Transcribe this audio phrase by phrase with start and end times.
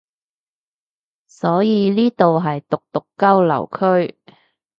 [1.27, 4.17] 所以呢度係毒毒交流區